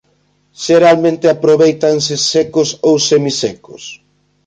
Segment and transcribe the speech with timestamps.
[0.65, 3.83] Xeralmente aprovéitanse secos ou semisecos.